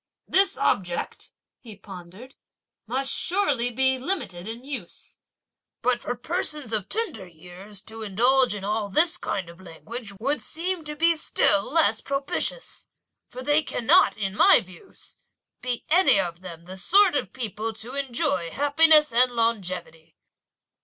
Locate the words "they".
13.43-13.61